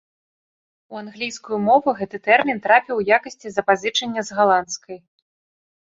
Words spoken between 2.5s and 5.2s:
трапіў у якасці запазычання з галандскай.